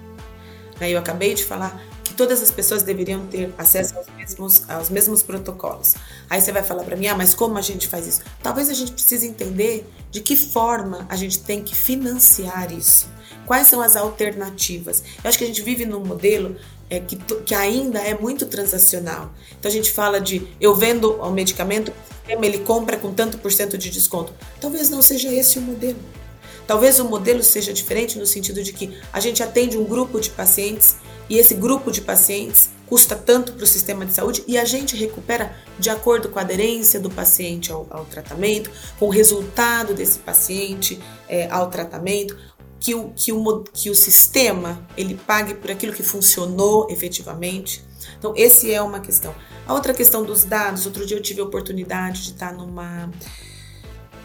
[0.79, 4.89] né, eu acabei de falar que todas as pessoas deveriam ter acesso aos mesmos, aos
[4.91, 5.95] mesmos protocolos.
[6.29, 8.21] Aí você vai falar para mim, ah, mas como a gente faz isso?
[8.43, 13.07] Talvez a gente precise entender de que forma a gente tem que financiar isso.
[13.45, 15.03] quais são as alternativas.
[15.23, 16.55] Eu acho que a gente vive num modelo
[16.89, 19.31] é, que, que ainda é muito transacional.
[19.59, 21.91] Então a gente fala de eu vendo o medicamento,
[22.27, 24.33] ele compra com tanto por cento de desconto.
[24.59, 25.99] Talvez não seja esse o modelo.
[26.67, 30.31] Talvez o modelo seja diferente no sentido de que a gente atende um grupo de
[30.31, 30.95] pacientes
[31.29, 34.95] e esse grupo de pacientes custa tanto para o sistema de saúde e a gente
[34.95, 38.69] recupera de acordo com a aderência do paciente ao, ao tratamento,
[38.99, 42.37] com o resultado desse paciente é, ao tratamento,
[42.79, 47.83] que o, que, o, que o sistema ele pague por aquilo que funcionou efetivamente.
[48.17, 49.33] Então, esse é uma questão.
[49.67, 53.09] A outra questão dos dados, outro dia eu tive a oportunidade de estar numa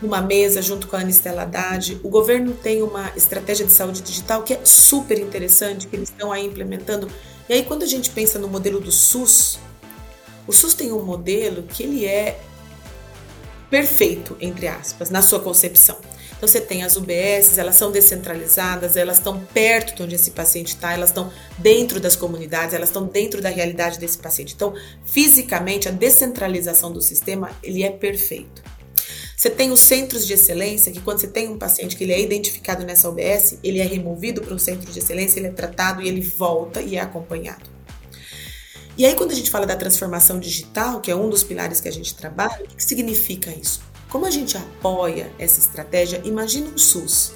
[0.00, 2.00] numa mesa junto com a Anistela Haddad.
[2.02, 6.32] O governo tem uma estratégia de saúde digital que é super interessante, que eles estão
[6.32, 7.06] aí implementando.
[7.48, 9.58] E aí, quando a gente pensa no modelo do SUS,
[10.46, 12.40] o SUS tem um modelo que ele é
[13.68, 15.98] perfeito, entre aspas, na sua concepção.
[16.40, 20.92] Você tem as UBSs, elas são descentralizadas, elas estão perto de onde esse paciente está,
[20.92, 24.54] elas estão dentro das comunidades, elas estão dentro da realidade desse paciente.
[24.54, 24.74] Então,
[25.04, 28.62] fisicamente, a descentralização do sistema ele é perfeito.
[29.36, 32.20] Você tem os centros de excelência, que quando você tem um paciente que ele é
[32.20, 36.08] identificado nessa UBS, ele é removido para um centro de excelência, ele é tratado e
[36.08, 37.70] ele volta e é acompanhado.
[38.98, 41.88] E aí, quando a gente fala da transformação digital, que é um dos pilares que
[41.88, 43.89] a gente trabalha, o que significa isso?
[44.10, 47.32] Como a gente apoia essa estratégia, imagina um SUS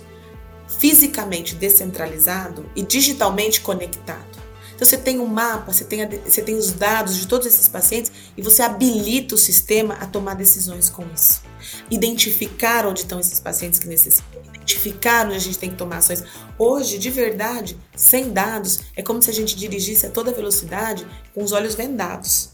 [0.79, 4.35] fisicamente descentralizado e digitalmente conectado.
[4.75, 7.69] Então você tem um mapa, você tem, a, você tem os dados de todos esses
[7.69, 11.43] pacientes e você habilita o sistema a tomar decisões com isso.
[11.89, 16.25] Identificar onde estão esses pacientes que necessitam, identificar onde a gente tem que tomar ações.
[16.59, 21.45] Hoje, de verdade, sem dados, é como se a gente dirigisse a toda velocidade com
[21.45, 22.51] os olhos vendados.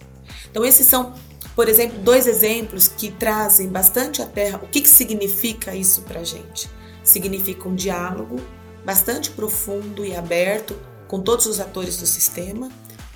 [0.51, 1.15] Então esses são,
[1.61, 6.21] por exemplo, dois exemplos que trazem bastante à terra o que, que significa isso para
[6.21, 6.71] a gente.
[7.05, 8.41] Significa um diálogo
[8.83, 10.75] bastante profundo e aberto
[11.07, 12.71] com todos os atores do sistema,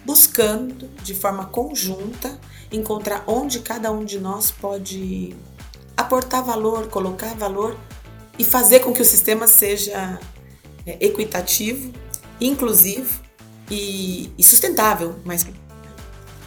[0.04, 2.38] buscando de forma conjunta
[2.70, 5.34] encontrar onde cada um de nós pode
[5.96, 7.74] aportar valor, colocar valor
[8.38, 10.20] e fazer com que o sistema seja
[10.84, 11.90] é, equitativo,
[12.38, 13.22] inclusivo
[13.70, 15.46] e, sustentável, mas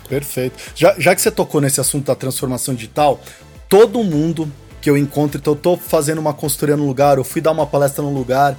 [0.09, 0.55] Perfeito.
[0.75, 3.21] Já, já que você tocou nesse assunto da transformação digital,
[3.67, 7.41] todo mundo que eu encontro, então eu tô fazendo uma consultoria no lugar, eu fui
[7.41, 8.57] dar uma palestra no lugar,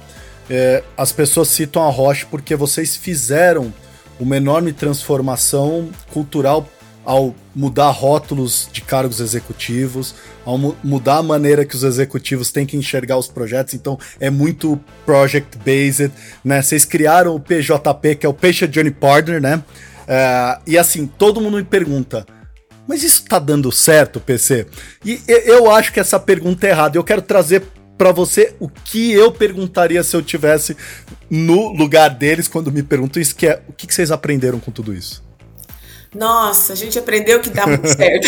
[0.49, 3.73] é, as pessoas citam a Roche porque vocês fizeram
[4.19, 6.67] uma enorme transformação cultural
[7.05, 10.13] ao mudar rótulos de cargos executivos,
[10.45, 14.29] ao mu mudar a maneira que os executivos têm que enxergar os projetos, então é
[14.29, 16.11] muito project based,
[16.43, 16.61] né?
[16.61, 19.63] Vocês criaram o PJP, que é o Patient Journey Partner, né?
[20.11, 22.25] É, e assim, todo mundo me pergunta,
[22.87, 24.65] mas isso tá dando certo, PC?
[25.05, 26.97] E eu acho que essa pergunta é errada.
[26.97, 27.61] Eu quero trazer
[27.95, 30.75] para você o que eu perguntaria se eu tivesse
[31.29, 34.91] no lugar deles quando me perguntam isso, que é o que, vocês aprenderam com tudo
[34.91, 35.23] isso?
[36.15, 38.27] Nossa, a gente aprendeu que dá muito certo.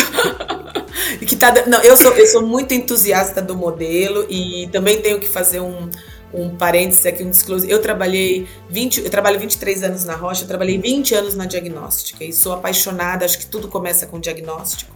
[1.20, 5.18] e que tá, não, eu sou, eu sou muito entusiasta do modelo e também tenho
[5.18, 5.90] que fazer um,
[6.32, 7.70] um parênteses aqui, um disclose.
[7.70, 12.24] Eu trabalhei 20, eu trabalho 23 anos na Rocha, eu trabalhei 20 anos na diagnóstica
[12.24, 14.94] e sou apaixonada, acho que tudo começa com diagnóstico.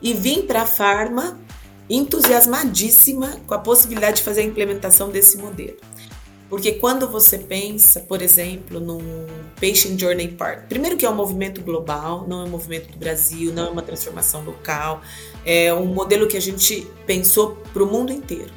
[0.00, 1.38] E vim para a Farma
[1.90, 5.76] entusiasmadíssima com a possibilidade de fazer a implementação desse modelo.
[6.48, 11.60] Porque quando você pensa, por exemplo, num Patient Journey Park, primeiro que é um movimento
[11.60, 15.02] global, não é um movimento do Brasil, não é uma transformação local,
[15.44, 18.50] é um modelo que a gente pensou para o mundo inteiro.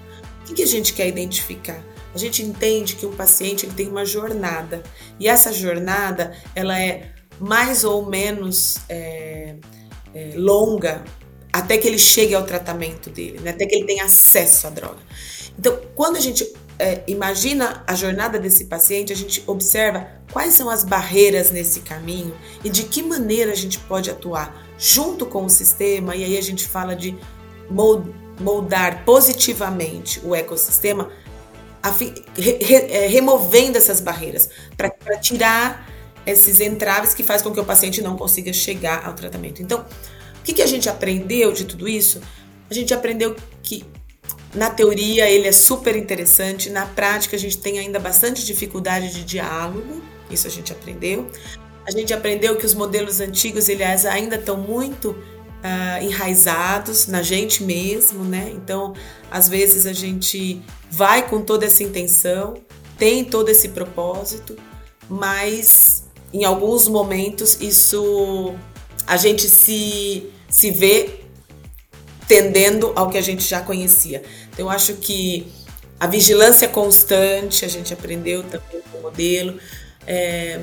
[0.50, 1.84] O que a gente quer identificar?
[2.14, 4.84] A gente entende que um paciente ele tem uma jornada
[5.20, 9.56] e essa jornada ela é mais ou menos é,
[10.14, 11.04] é, longa
[11.52, 13.52] até que ele chegue ao tratamento dele, né?
[13.52, 15.00] até que ele tenha acesso à droga.
[15.58, 20.70] Então, quando a gente é, imagina a jornada desse paciente, a gente observa quais são
[20.70, 25.50] as barreiras nesse caminho e de que maneira a gente pode atuar junto com o
[25.50, 27.16] sistema, e aí a gente fala de
[28.40, 31.12] moldar positivamente o ecossistema,
[31.90, 35.90] re, re, é, removendo essas barreiras, para tirar
[36.26, 39.62] esses entraves que faz com que o paciente não consiga chegar ao tratamento.
[39.62, 42.22] Então, o que, que a gente aprendeu de tudo isso?
[42.70, 43.86] A gente aprendeu que
[44.54, 49.24] na teoria ele é super interessante, na prática a gente tem ainda bastante dificuldade de
[49.24, 51.30] diálogo, isso a gente aprendeu.
[51.86, 55.16] A gente aprendeu que os modelos antigos eles ainda estão muito
[55.62, 58.52] uh, enraizados na gente mesmo, né?
[58.56, 58.94] Então,
[59.30, 62.56] às vezes a gente vai com toda essa intenção,
[62.98, 64.56] tem todo esse propósito,
[65.10, 68.54] mas em alguns momentos isso
[69.08, 71.22] a gente se, se vê
[72.28, 74.24] tendendo ao que a gente já conhecia.
[74.52, 75.52] Então, eu acho que
[76.00, 79.60] a vigilância constante, a gente aprendeu também com o modelo.
[80.08, 80.60] É,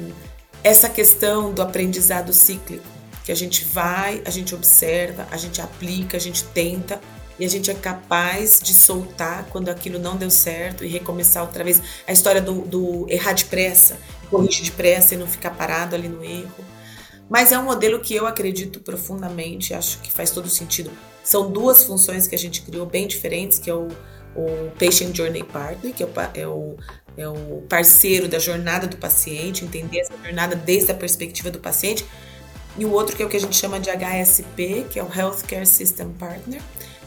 [0.64, 2.84] essa questão do aprendizado cíclico,
[3.28, 6.98] que a gente vai, a gente observa, a gente aplica, a gente tenta
[7.38, 11.62] e a gente é capaz de soltar quando aquilo não deu certo e recomeçar outra
[11.62, 11.82] vez.
[12.06, 13.98] A história do, do errar depressa,
[14.30, 16.64] corrigir depressa e não ficar parado ali no erro.
[17.28, 20.90] Mas é um modelo que eu acredito profundamente, acho que faz todo sentido.
[21.22, 23.88] São duas funções que a gente criou bem diferentes, que é o,
[24.34, 26.76] o Patient Journey Partner, que é o, é o,
[27.14, 32.06] é o parceiro da jornada do paciente, entender essa jornada desde a perspectiva do paciente.
[32.78, 35.08] E o outro que é o que a gente chama de HSP, que é o
[35.12, 36.62] Healthcare System Partner,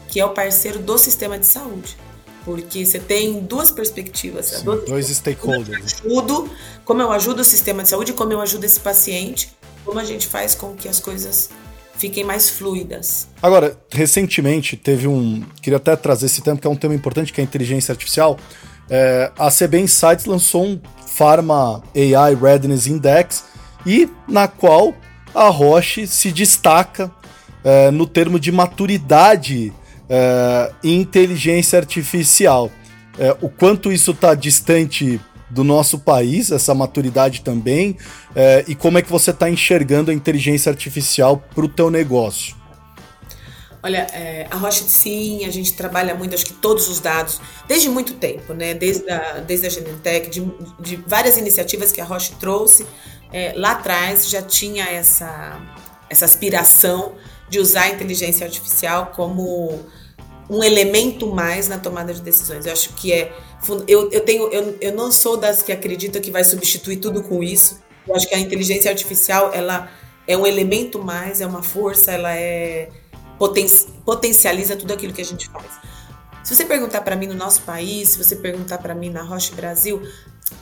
[0.06, 1.96] que é o parceiro do sistema de saúde.
[2.44, 4.46] Porque você tem duas perspectivas.
[4.46, 5.94] Sim, duas, dois stakeholders.
[5.94, 6.50] Como eu, ajudo,
[6.84, 9.50] como eu ajudo o sistema de saúde, como eu ajudo esse paciente,
[9.84, 11.48] como a gente faz com que as coisas
[11.96, 13.28] fiquem mais fluidas.
[13.40, 15.42] Agora, recentemente teve um.
[15.62, 18.38] Queria até trazer esse tema, que é um tema importante, que é a inteligência artificial.
[18.90, 23.44] É, a CB Insights lançou um Pharma AI Readiness Index,
[23.86, 24.94] e na qual
[25.34, 27.10] a Roche se destaca
[27.64, 29.72] é, no termo de maturidade
[30.08, 32.70] é, inteligência artificial.
[33.18, 37.96] É, o quanto isso está distante do nosso país, essa maturidade também,
[38.34, 42.56] é, e como é que você está enxergando a inteligência artificial para o teu negócio?
[43.82, 47.88] Olha, é, a Roche sim, a gente trabalha muito, acho que todos os dados, desde
[47.88, 48.74] muito tempo, né?
[48.74, 52.86] Desde a, desde a Genentech, de, de várias iniciativas que a Roche trouxe,
[53.32, 55.60] é, lá atrás já tinha essa,
[56.08, 57.14] essa aspiração
[57.48, 59.80] de usar a inteligência artificial como
[60.48, 62.66] um elemento mais na tomada de decisões.
[62.66, 63.32] Eu acho que é.
[63.88, 67.42] Eu, eu, tenho, eu, eu não sou das que acredita que vai substituir tudo com
[67.42, 67.80] isso.
[68.06, 69.90] Eu acho que a inteligência artificial ela
[70.26, 72.90] é um elemento mais, é uma força, ela é
[73.42, 73.66] poten,
[74.04, 75.66] potencializa tudo aquilo que a gente faz.
[76.44, 79.52] Se você perguntar para mim no nosso país, se você perguntar para mim na Roche
[79.52, 80.00] Brasil,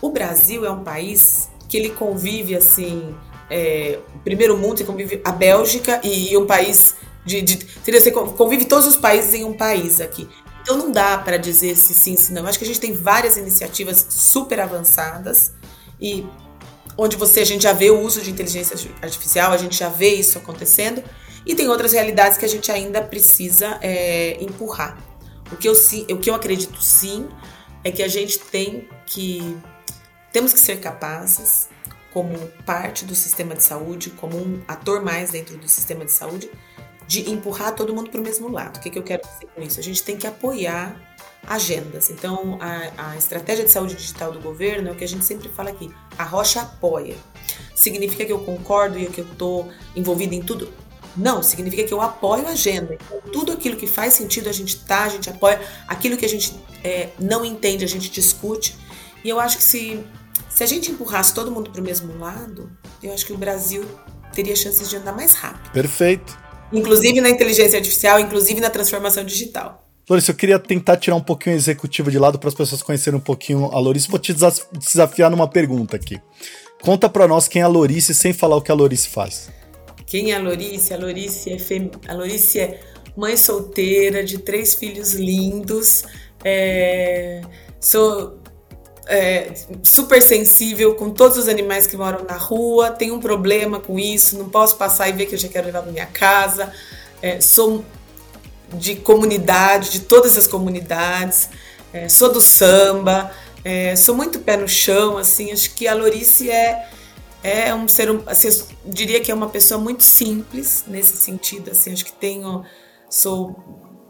[0.00, 3.14] o Brasil é um país que ele convive assim,
[3.50, 8.86] é, primeiro mundo, convive a Bélgica e, e um país de, de, você convive todos
[8.86, 10.26] os países em um país aqui.
[10.62, 12.46] Então não dá para dizer se sim, se não.
[12.46, 15.52] Acho que a gente tem várias iniciativas super avançadas
[16.00, 16.26] e
[16.96, 20.14] onde você a gente já vê o uso de inteligência artificial, a gente já vê
[20.14, 21.02] isso acontecendo
[21.44, 24.98] e tem outras realidades que a gente ainda precisa é, empurrar.
[25.52, 27.28] O que eu o que eu acredito sim
[27.82, 29.56] é que a gente tem que
[30.32, 31.68] temos que ser capazes
[32.12, 36.50] como parte do sistema de saúde, como um ator mais dentro do sistema de saúde,
[37.06, 38.76] de empurrar todo mundo para o mesmo lado.
[38.76, 39.80] O que, que eu quero dizer com isso?
[39.80, 40.96] A gente tem que apoiar
[41.46, 42.10] agendas.
[42.10, 45.48] Então, a, a, estratégia de saúde digital do governo é o que a gente sempre
[45.48, 45.90] fala aqui.
[46.18, 47.16] A rocha apoia.
[47.74, 50.72] Significa que eu concordo e que eu estou envolvida em tudo?
[51.20, 52.94] Não, significa que eu apoio a agenda.
[52.94, 55.60] Então, tudo aquilo que faz sentido a gente tá, a gente apoia.
[55.86, 58.76] Aquilo que a gente é, não entende, a gente discute.
[59.22, 60.04] E eu acho que se,
[60.48, 62.70] se a gente empurrasse todo mundo para o mesmo lado,
[63.02, 63.84] eu acho que o Brasil
[64.32, 65.70] teria chances de andar mais rápido.
[65.72, 69.86] Perfeito inclusive na inteligência artificial, inclusive na transformação digital.
[70.08, 73.18] Larissa, eu queria tentar tirar um pouquinho a executiva de lado para as pessoas conhecerem
[73.18, 74.08] um pouquinho a Lorice.
[74.08, 74.34] Vou te
[74.72, 76.20] desafiar numa pergunta aqui.
[76.82, 79.50] Conta para nós quem é a Lorice sem falar o que a Lorice faz.
[80.10, 80.92] Quem é a Lorice?
[80.92, 81.88] A Lorice é, fem...
[82.08, 82.80] a Lorice é
[83.16, 86.02] mãe solteira de três filhos lindos.
[86.44, 87.40] É...
[87.80, 88.40] Sou
[89.06, 89.52] é,
[89.84, 94.36] super sensível com todos os animais que moram na rua, tenho um problema com isso,
[94.36, 96.72] não posso passar e ver que eu já quero levar para minha casa.
[97.22, 97.84] É, sou
[98.74, 101.48] de comunidade, de todas as comunidades,
[101.92, 103.30] é, sou do samba,
[103.64, 106.88] é, sou muito pé no chão, assim, acho que a Lorice é,
[107.42, 111.92] é um ser, assim, eu diria que é uma pessoa muito simples nesse sentido, assim,
[111.92, 112.64] acho que tenho,
[113.08, 113.56] sou,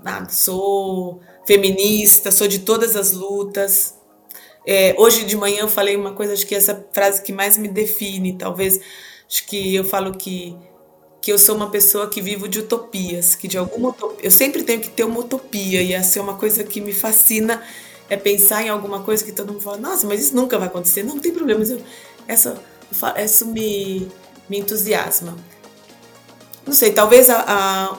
[0.03, 3.95] nada, sou feminista, sou de todas as lutas,
[4.67, 7.69] é, hoje de manhã eu falei uma coisa, acho que essa frase que mais me
[7.69, 8.81] define, talvez,
[9.29, 10.57] acho que eu falo que
[11.21, 14.63] que eu sou uma pessoa que vivo de utopias, que de alguma utopia, eu sempre
[14.63, 17.63] tenho que ter uma utopia e essa é uma coisa que me fascina
[18.09, 21.03] é pensar em alguma coisa que todo mundo fala, nossa, mas isso nunca vai acontecer.
[21.03, 21.81] Não, não tem problema, eu,
[22.27, 22.61] essa,
[23.25, 24.11] isso me,
[24.49, 25.37] me entusiasma.
[26.67, 27.99] Não sei, talvez a, a,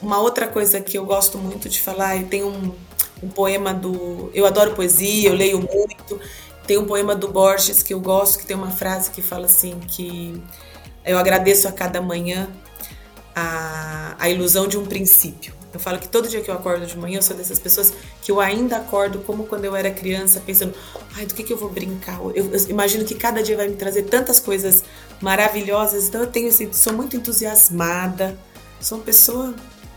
[0.00, 2.74] uma outra coisa que eu gosto muito de falar, eu tenho um,
[3.22, 4.30] um poema do.
[4.34, 6.20] Eu adoro poesia, eu leio muito.
[6.66, 9.78] Tem um poema do Borges que eu gosto, que tem uma frase que fala assim:
[9.80, 10.42] que
[11.04, 12.48] eu agradeço a cada manhã
[13.34, 15.61] a, a ilusão de um princípio.
[15.72, 18.30] Eu falo que todo dia que eu acordo de manhã, eu sou dessas pessoas que
[18.30, 20.74] eu ainda acordo como quando eu era criança, pensando,
[21.16, 22.20] ai, do que, que eu vou brincar?
[22.34, 24.84] Eu, eu imagino que cada dia vai me trazer tantas coisas
[25.20, 28.38] maravilhosas, então eu tenho assim, sou muito entusiasmada,
[28.80, 29.54] sou uma pessoa,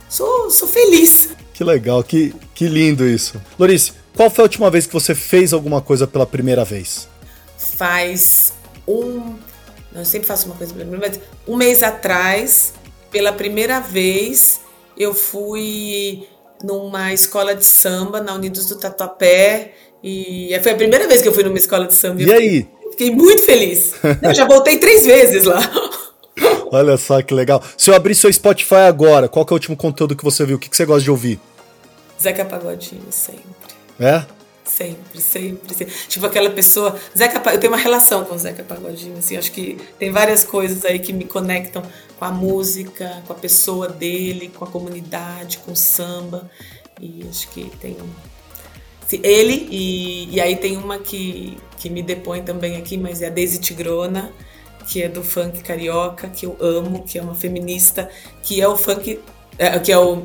[0.07, 1.30] sou, sou feliz.
[1.53, 3.41] Que legal, que, que lindo isso.
[3.59, 7.09] Lorice, qual foi a última vez que você fez alguma coisa pela primeira vez?
[7.57, 8.53] Faz
[8.88, 9.36] um.
[9.93, 11.23] Eu sempre faço uma coisa pela primeira vez.
[11.45, 12.73] Um mês atrás,
[13.11, 14.61] pela primeira vez,
[14.98, 16.28] eu fui
[16.64, 19.74] numa escola de samba na Unidos do Tatuapé.
[20.04, 22.22] E foi a primeira vez que eu fui numa escola de samba.
[22.22, 22.68] E aí?
[22.91, 23.93] Fiquei muito feliz.
[24.22, 25.60] Eu já voltei três vezes lá.
[26.72, 27.62] Olha só que legal.
[27.78, 30.58] Se eu abrir seu Spotify agora, qual que é o último conteúdo que você viu?
[30.58, 31.39] O que, que você gosta de ouvir?
[32.22, 33.41] Zeca Pagodinho, sempre.
[34.00, 34.24] É?
[34.66, 35.93] Sempre, sempre, sempre.
[36.07, 36.99] Tipo aquela pessoa.
[37.16, 40.84] Zeca, eu tenho uma relação com o Zeca Pagodinho, assim, acho que tem várias coisas
[40.84, 41.84] aí que me conectam
[42.18, 46.49] com a música, com a pessoa dele, com a comunidade, com o samba.
[46.99, 47.95] E acho que tem
[49.11, 53.30] ele e, e aí tem uma que, que me depõe também aqui, mas é a
[53.30, 54.34] Daisy Tigrona,
[54.88, 58.09] que é do funk carioca, que eu amo, que é uma feminista,
[58.41, 59.20] que é o funk,
[59.57, 60.24] é, que é o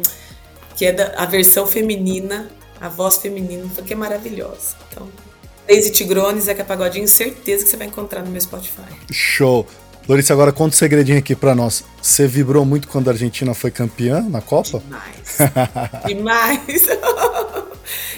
[0.76, 2.50] que é da, a versão feminina,
[2.80, 4.76] a voz feminina, que é maravilhosa.
[4.90, 5.08] Então,
[5.66, 8.82] Daisy Tigrone e Zeca Pagodinho, certeza que você vai encontrar no meu Spotify.
[9.10, 9.66] Show!
[10.08, 11.84] Lorice, agora conta um segredinho aqui para nós.
[12.02, 14.80] Você vibrou muito quando a Argentina foi campeã na Copa?
[14.80, 16.04] Demais.
[16.06, 16.86] Demais.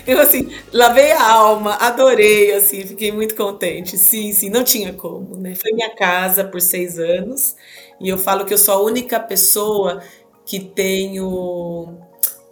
[0.06, 3.96] Eu, assim, lavei a alma, adorei, assim, fiquei muito contente.
[3.96, 5.54] Sim, sim, não tinha como, né?
[5.54, 7.54] Foi minha casa por seis anos
[8.00, 10.02] e eu falo que eu sou a única pessoa
[10.44, 11.96] que tenho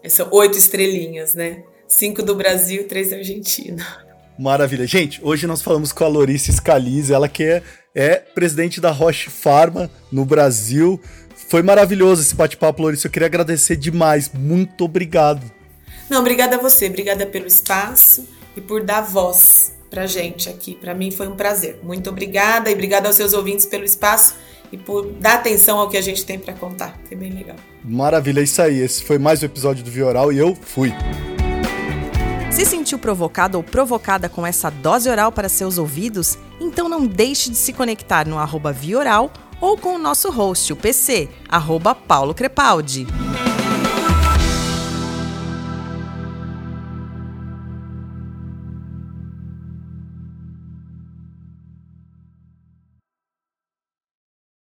[0.02, 1.64] essa oito estrelinhas, né?
[1.90, 3.84] Cinco do Brasil três da Argentina.
[4.38, 4.86] Maravilha.
[4.86, 7.62] Gente, hoje nós falamos com a Lorice Scalise, ela que é,
[7.92, 11.00] é presidente da Roche Pharma no Brasil.
[11.48, 13.04] Foi maravilhoso esse bate-papo, Lorice.
[13.04, 14.30] Eu queria agradecer demais.
[14.32, 15.42] Muito obrigado.
[16.08, 18.26] Não, obrigada a você, obrigada pelo espaço
[18.56, 20.76] e por dar voz pra gente aqui.
[20.76, 21.80] Para mim foi um prazer.
[21.82, 24.36] Muito obrigada e obrigada aos seus ouvintes pelo espaço
[24.70, 26.96] e por dar atenção ao que a gente tem para contar.
[27.08, 27.56] Foi bem legal.
[27.84, 28.78] Maravilha, é isso aí.
[28.78, 30.94] Esse foi mais um episódio do Vioral e eu fui.
[32.50, 36.36] Se sentiu provocado ou provocada com essa dose oral para seus ouvidos?
[36.60, 40.76] Então não deixe de se conectar no arroba Vioral ou com o nosso host, o
[40.76, 43.06] PC, arroba Paulo Crepaldi.